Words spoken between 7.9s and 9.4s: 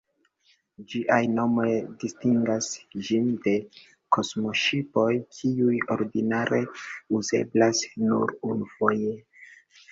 nur unufoje.